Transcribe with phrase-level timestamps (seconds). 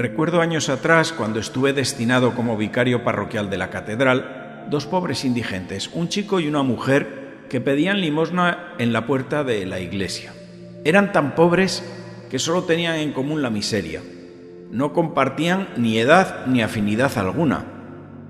[0.00, 5.90] Recuerdo años atrás, cuando estuve destinado como vicario parroquial de la catedral, dos pobres indigentes,
[5.92, 10.32] un chico y una mujer, que pedían limosna en la puerta de la iglesia.
[10.86, 11.84] Eran tan pobres
[12.30, 14.00] que solo tenían en común la miseria.
[14.70, 17.66] No compartían ni edad ni afinidad alguna,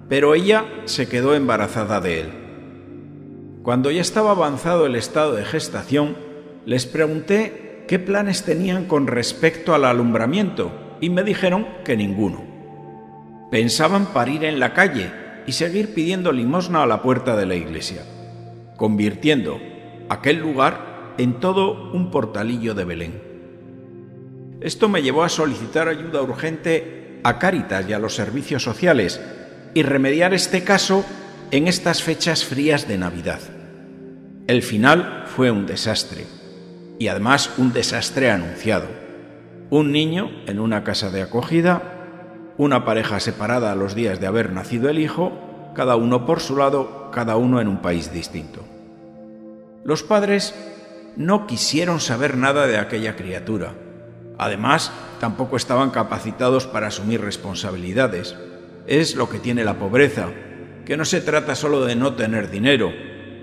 [0.08, 2.30] pero ella se quedó embarazada de él.
[3.62, 6.16] Cuando ya estaba avanzado el estado de gestación,
[6.66, 12.44] les pregunté qué planes tenían con respecto al alumbramiento y me dijeron que ninguno.
[13.50, 15.10] Pensaban parir en la calle
[15.46, 18.02] y seguir pidiendo limosna a la puerta de la iglesia,
[18.76, 19.60] convirtiendo
[20.08, 23.22] aquel lugar en todo un portalillo de Belén.
[24.60, 29.20] Esto me llevó a solicitar ayuda urgente a Cáritas y a los servicios sociales
[29.74, 31.04] y remediar este caso
[31.50, 33.40] en estas fechas frías de Navidad.
[34.46, 36.26] El final fue un desastre,
[36.98, 38.88] y además un desastre anunciado.
[39.70, 41.82] Un niño en una casa de acogida,
[42.58, 45.32] una pareja separada a los días de haber nacido el hijo,
[45.76, 48.64] cada uno por su lado, cada uno en un país distinto.
[49.84, 50.56] Los padres
[51.16, 53.74] no quisieron saber nada de aquella criatura.
[54.38, 54.90] Además,
[55.20, 58.34] tampoco estaban capacitados para asumir responsabilidades.
[58.88, 60.30] Es lo que tiene la pobreza,
[60.84, 62.90] que no se trata solo de no tener dinero,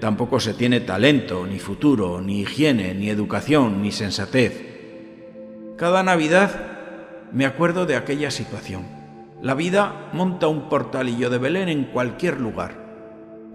[0.01, 4.66] tampoco se tiene talento, ni futuro, ni higiene, ni educación, ni sensatez.
[5.77, 6.49] Cada Navidad
[7.31, 8.87] me acuerdo de aquella situación.
[9.43, 12.73] La vida monta un portalillo de Belén en cualquier lugar.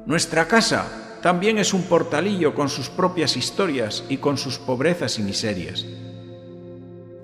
[0.07, 5.23] Nuestra casa también es un portalillo con sus propias historias y con sus pobrezas y
[5.23, 5.85] miserias.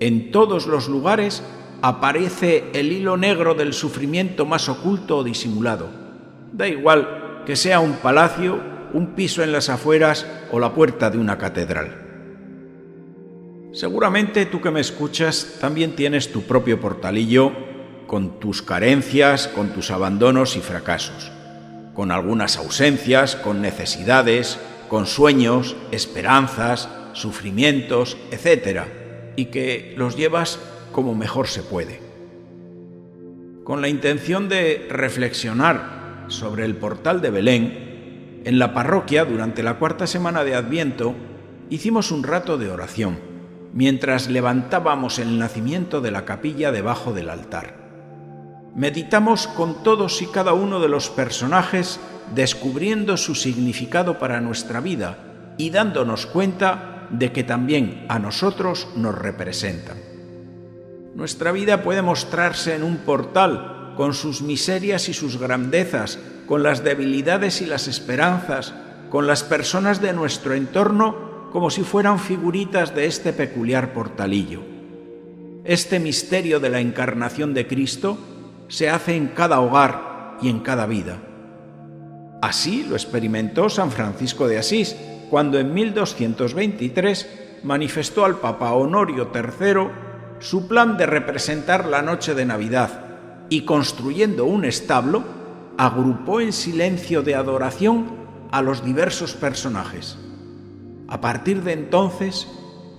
[0.01, 1.43] En todos los lugares
[1.81, 5.87] aparece el hilo negro del sufrimiento más oculto o disimulado
[6.51, 8.59] Da igual que sea un palacio,
[8.91, 12.08] un piso en las afueras o la puerta de una catedral.
[13.71, 17.51] Seguramente tú que me escuchas también tienes tu propio portalillo
[18.07, 21.31] con tus carencias, con tus abandonos y fracasos,
[21.93, 28.81] con algunas ausencias, con necesidades, con sueños, esperanzas, sufrimientos, etc.
[29.35, 30.59] Y que los llevas
[30.91, 32.01] como mejor se puede.
[33.63, 39.75] Con la intención de reflexionar sobre el portal de Belén, en la parroquia, durante la
[39.75, 41.13] cuarta semana de Adviento,
[41.69, 43.28] hicimos un rato de oración,
[43.79, 47.75] mientras levantábamos el nacimiento de la capilla debajo del altar.
[48.75, 51.97] Meditamos con todos y cada uno de los personajes,
[52.35, 59.17] descubriendo su significado para nuestra vida y dándonos cuenta de que también a nosotros nos
[59.17, 59.95] representan.
[61.15, 66.83] Nuestra vida puede mostrarse en un portal con sus miserias y sus grandezas, con las
[66.83, 68.73] debilidades y las esperanzas,
[69.09, 74.61] con las personas de nuestro entorno como si fueran figuritas de este peculiar portalillo.
[75.63, 78.17] Este misterio de la encarnación de Cristo
[78.67, 81.17] se hace en cada hogar y en cada vida.
[82.41, 84.95] Así lo experimentó San Francisco de Asís
[85.29, 87.27] cuando en 1223
[87.63, 93.05] manifestó al Papa Honorio III su plan de representar la noche de Navidad
[93.49, 95.23] y construyendo un establo,
[95.77, 98.07] agrupó en silencio de adoración
[98.51, 100.17] a los diversos personajes.
[101.09, 102.47] A partir de entonces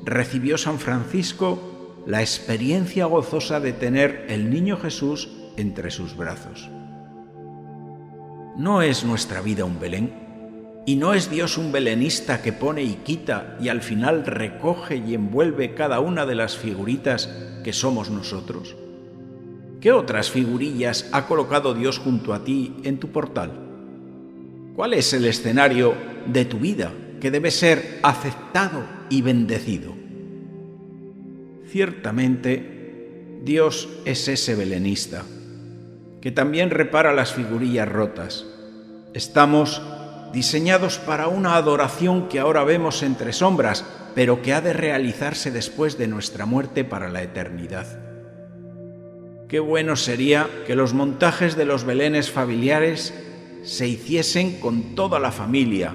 [0.04, 6.68] recibió San Francisco la experiencia gozosa de tener el niño Jesús entre sus brazos.
[8.56, 10.12] ¿No es nuestra vida un Belén?
[10.86, 15.14] ¿Y no es Dios un belenista que pone y quita y al final recoge y
[15.14, 17.28] envuelve cada una de las figuritas
[17.62, 18.74] que somos nosotros?
[19.80, 23.52] ¿Qué otras figurillas ha colocado Dios junto a ti en tu portal?
[24.74, 25.94] ¿Cuál es el escenario
[26.26, 29.94] de tu vida que debe ser aceptado y bendecido?
[31.68, 35.24] Ciertamente, Dios es ese belenista,
[36.20, 38.46] que también repara las figurillas rotas.
[39.14, 39.80] Estamos
[40.32, 43.84] diseñados para una adoración que ahora vemos entre sombras,
[44.14, 47.86] pero que ha de realizarse después de nuestra muerte para la eternidad.
[49.48, 53.14] Qué bueno sería que los montajes de los belenes familiares
[53.62, 55.94] se hiciesen con toda la familia,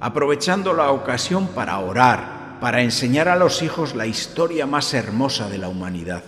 [0.00, 5.58] aprovechando la ocasión para orar, para enseñar a los hijos la historia más hermosa de
[5.58, 6.24] la humanidad.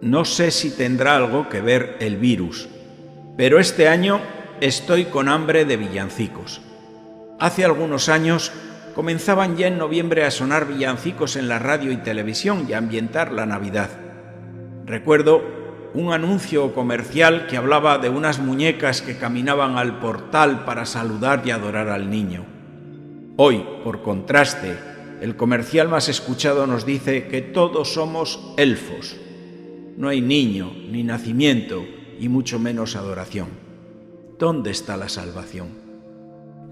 [0.00, 2.68] No sé si tendrá algo que ver el virus,
[3.36, 4.20] pero este año
[4.60, 6.60] estoy con hambre de villancicos.
[7.38, 8.52] Hace algunos años
[8.94, 13.32] comenzaban ya en noviembre a sonar villancicos en la radio y televisión y a ambientar
[13.32, 13.90] la Navidad.
[14.86, 15.42] Recuerdo
[15.94, 21.50] un anuncio comercial que hablaba de unas muñecas que caminaban al portal para saludar y
[21.50, 22.57] adorar al niño.
[23.40, 24.76] Hoy, por contraste,
[25.20, 29.16] el comercial más escuchado nos dice que todos somos elfos.
[29.96, 31.84] no hay niño, ni nacimiento,
[32.18, 33.50] y mucho menos adoración.
[34.40, 35.68] ¿Dónde está la salvación?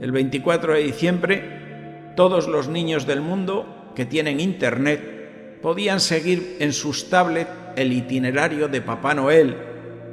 [0.00, 6.72] El 24 de diciembre, todos los niños del mundo que tienen internet podían seguir en
[6.72, 9.56] sus tablets el itinerario de Papá Noel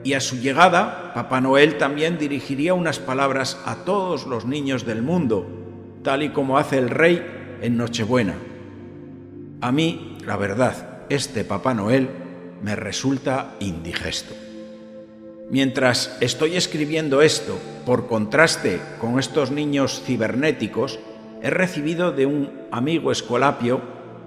[0.04, 5.02] y a su llegada, Papá Noel también dirigiría unas palabras a todos los niños del
[5.02, 5.63] mundo,
[6.04, 8.36] tal y como hace el rey en Nochebuena.
[9.62, 12.10] A mí, la verdad, este Papá Noel
[12.62, 14.36] me resulta indigesto.
[15.50, 21.00] Mientras estoy escribiendo esto, por contraste con estos niños cibernéticos,
[21.42, 23.82] he recibido de un amigo escolapio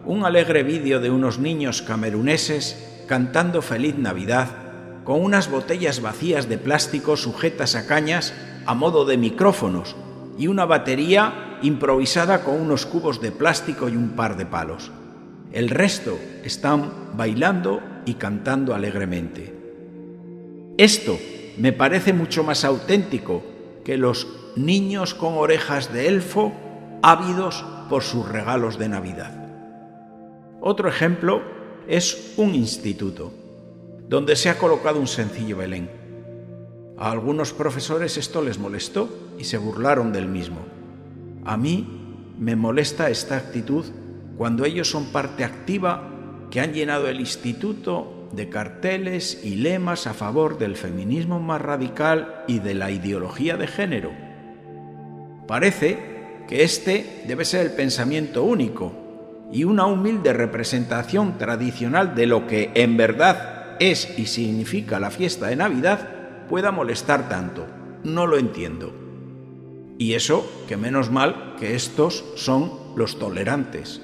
[0.05, 4.49] un alegre vídeo de unos niños cameruneses cantando Feliz Navidad
[5.03, 8.33] con unas botellas vacías de plástico sujetas a cañas
[8.67, 9.97] a modo de micrófonos
[10.39, 14.91] y una batería improvisada con unos cubos de plástico y un par de palos.
[15.53, 19.55] El resto están bailando y cantando alegremente.
[20.77, 21.19] Esto
[21.57, 23.43] me parece mucho más auténtico
[23.85, 24.27] que los
[24.57, 26.53] niños con orejas de elfo
[27.03, 29.33] ávidos por sus regalos de Navidad.
[30.61, 31.43] Otro ejemplo
[31.87, 33.33] es un instituto,
[34.09, 35.89] donde se ha colocado un sencillo Belén.
[36.99, 39.09] A algunos profesores esto les molestó
[39.39, 40.59] y se burlaron del mismo.
[41.47, 41.87] A mí
[42.41, 43.85] me molesta esta actitud
[44.37, 46.11] cuando ellos son parte activa
[46.51, 52.43] que han llenado el instituto de carteles y lemas a favor del feminismo más radical
[52.49, 54.11] y de la ideología de género.
[55.47, 62.49] Parece que este debe ser el pensamiento único y una humilde representación tradicional de lo
[62.49, 67.67] que en verdad es y significa la fiesta de Navidad pueda molestar tanto.
[68.03, 69.06] No lo entiendo.
[69.99, 74.01] Y eso, que menos mal que estos son los tolerantes.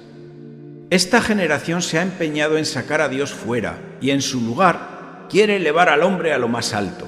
[0.91, 5.57] Esta generación se ha empeñado en sacar a Dios fuera y en su lugar quiere
[5.57, 7.07] elevar al hombre a lo más alto.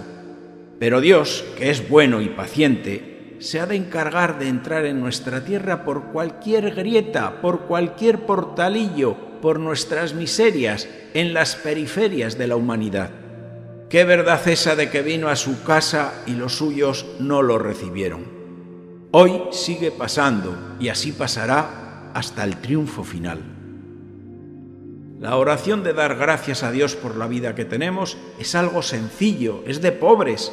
[0.78, 5.44] Pero Dios, que es bueno y paciente, se ha de encargar de entrar en nuestra
[5.44, 12.56] tierra por cualquier grieta, por cualquier portalillo, por nuestras miserias, en las periferias de la
[12.56, 13.10] humanidad.
[13.90, 18.44] Qué verdad esa de que vino a su casa y los suyos no lo recibieron.
[19.16, 23.38] Hoy sigue pasando y así pasará hasta el triunfo final.
[25.20, 29.62] La oración de dar gracias a Dios por la vida que tenemos es algo sencillo,
[29.69, 30.50] es de pobres.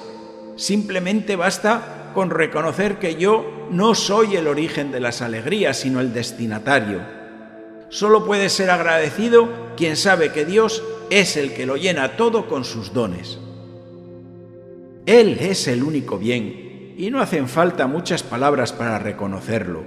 [0.58, 6.14] Simplemente basta con reconocer que yo no soy el origen de las alegrías, sino el
[6.14, 7.02] destinatario.
[7.90, 12.64] Solo puede ser agradecido quien sabe que Dios es el que lo llena todo con
[12.64, 13.40] sus dones.
[15.08, 19.84] Él es el único bien y no hacen falta muchas palabras para reconocerlo.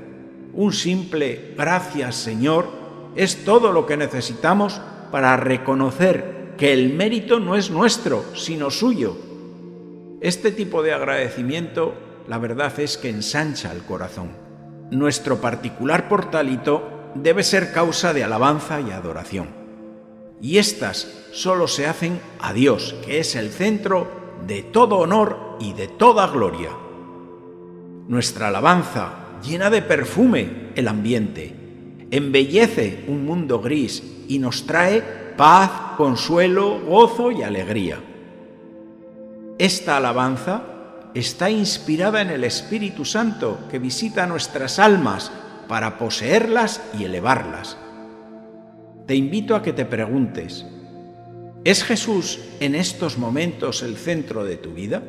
[0.52, 2.68] Un simple gracias Señor
[3.16, 4.80] es todo lo que necesitamos
[5.10, 9.16] para reconocer que el mérito no es nuestro, sino suyo.
[10.20, 11.94] Este tipo de agradecimiento,
[12.28, 14.30] la verdad es que ensancha el corazón.
[14.90, 19.48] Nuestro particular portalito debe ser causa de alabanza y adoración.
[20.40, 24.08] Y estas solo se hacen a Dios, que es el centro
[24.46, 26.70] de todo honor y de toda gloria.
[28.06, 31.54] Nuestra alabanza llena de perfume el ambiente
[32.10, 35.02] embellece un mundo gris y nos trae
[35.36, 37.98] paz, consuelo, gozo y alegría.
[39.58, 40.62] Esta alabanza
[41.14, 45.32] está inspirada en el Espíritu Santo que visita nuestras almas
[45.66, 47.78] para poseerlas y elevarlas.
[49.06, 50.66] Te invito a que te preguntes,
[51.64, 55.02] ¿es Jesús en estos momentos el centro de tu vida?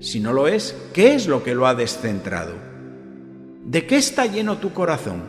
[0.00, 2.54] Si no lo es, ¿qué es lo que lo ha descentrado?
[3.64, 5.22] ¿De qué está lleno tu corazón?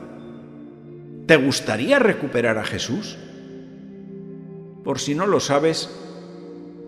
[1.25, 3.17] ¿Te gustaría recuperar a Jesús?
[4.83, 5.89] Por si no lo sabes,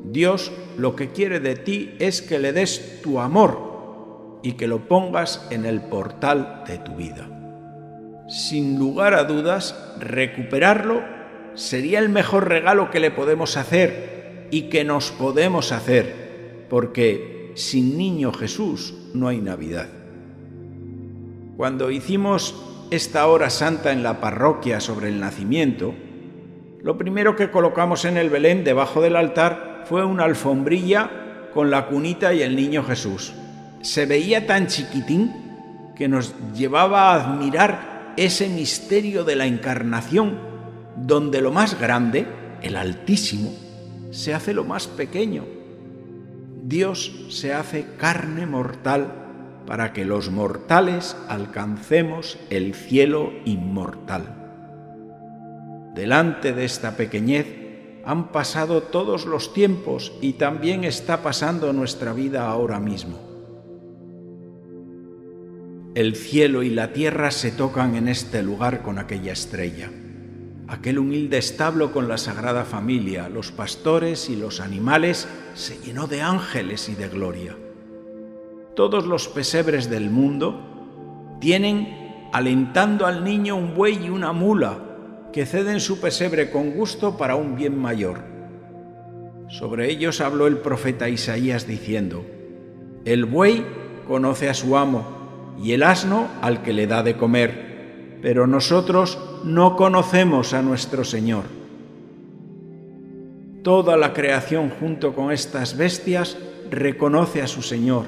[0.03, 4.87] Dios lo que quiere de ti es que le des tu amor y que lo
[4.87, 7.29] pongas en el portal de tu vida.
[8.27, 11.03] Sin lugar a dudas, recuperarlo
[11.53, 17.97] sería el mejor regalo que le podemos hacer y que nos podemos hacer, porque sin
[17.97, 19.87] niño Jesús no hay Navidad.
[21.57, 22.55] Cuando hicimos
[22.89, 25.93] esta hora santa en la parroquia sobre el nacimiento,
[26.81, 31.87] lo primero que colocamos en el Belén debajo del altar fue una alfombrilla con la
[31.87, 33.33] cunita y el niño Jesús.
[33.81, 35.31] Se veía tan chiquitín
[35.95, 40.39] que nos llevaba a admirar ese misterio de la encarnación,
[40.95, 42.25] donde lo más grande,
[42.61, 43.51] el Altísimo,
[44.11, 45.60] se hace lo más pequeño.
[46.63, 49.21] Dios se hace carne mortal
[49.65, 54.37] para que los mortales alcancemos el cielo inmortal.
[55.95, 57.47] Delante de esta pequeñez
[58.05, 63.19] han pasado todos los tiempos y también está pasando nuestra vida ahora mismo.
[65.93, 69.89] El cielo y la tierra se tocan en este lugar con aquella estrella.
[70.71, 76.21] Aquel humilde establo con la Sagrada Familia, los pastores y los animales se llenó de
[76.21, 77.57] ángeles y de gloria.
[78.73, 84.79] Todos los pesebres del mundo tienen alentando al niño un buey y una mula
[85.33, 88.23] que ceden su pesebre con gusto para un bien mayor.
[89.49, 92.25] Sobre ellos habló el profeta Isaías diciendo,
[93.03, 93.65] El buey
[94.07, 97.70] conoce a su amo y el asno al que le da de comer,
[98.21, 101.43] pero nosotros no conocemos a nuestro Señor.
[103.63, 106.37] Toda la creación junto con estas bestias
[106.69, 108.05] reconoce a su Señor,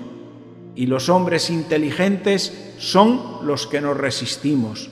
[0.76, 4.90] y los hombres inteligentes son los que nos resistimos.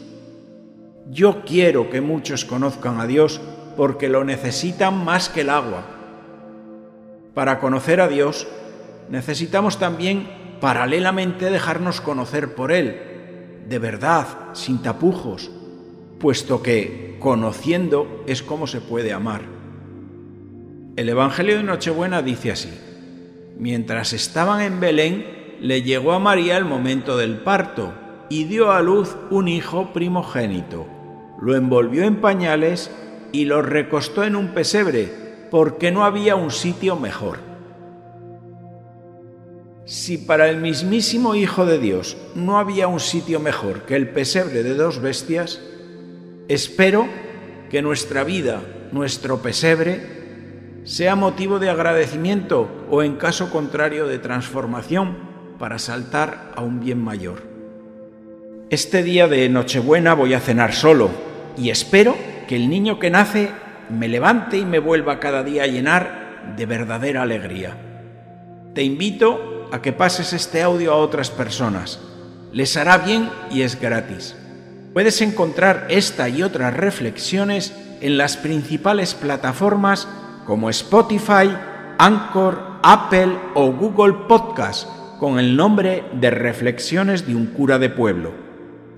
[1.10, 3.42] Yo quiero que muchos conozcan a Dios
[3.76, 5.84] porque lo necesitan más que el agua.
[7.34, 8.48] Para conocer a Dios
[9.10, 10.28] necesitamos también
[10.60, 13.11] paralelamente dejarnos conocer por Él,
[13.72, 15.50] de verdad, sin tapujos,
[16.20, 19.44] puesto que conociendo es como se puede amar.
[20.98, 22.70] El Evangelio de Nochebuena dice así,
[23.58, 27.94] mientras estaban en Belén, le llegó a María el momento del parto
[28.30, 30.86] y dio a luz un hijo primogénito.
[31.42, 32.92] Lo envolvió en pañales
[33.32, 37.51] y lo recostó en un pesebre, porque no había un sitio mejor.
[39.92, 44.64] Si para el mismísimo Hijo de Dios no había un sitio mejor que el pesebre
[44.64, 45.60] de dos bestias,
[46.48, 47.10] Espero
[47.70, 48.62] que nuestra vida,
[48.94, 50.00] nuestro pesebre,
[50.86, 55.18] sea motivo de agradecimiento o en caso contrario de transformación
[55.60, 57.44] para saltar a un bien mayor.
[58.70, 61.10] Este día de Nochebuena voy a cenar solo
[61.58, 62.16] y espero
[62.48, 63.50] que el niño que nace
[63.90, 67.76] me levante y me vuelva cada día a llenar de verdadera alegría.
[68.74, 72.00] Te invito a que pases este audio a otras personas.
[72.52, 74.36] Les hará bien y es gratis.
[74.94, 80.08] Puedes encontrar esta y otras reflexiones en las principales plataformas
[80.46, 81.56] como Spotify,
[81.98, 88.34] Anchor, Apple o Google Podcast con el nombre de Reflexiones de un cura de pueblo.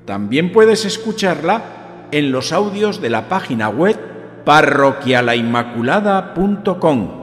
[0.05, 3.97] También puedes escucharla en los audios de la página web
[4.45, 7.22] parroquialainmaculada.com.